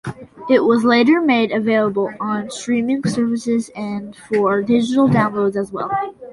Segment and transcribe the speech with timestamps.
[0.49, 5.91] It was later made available on streaming services and for digital download as well.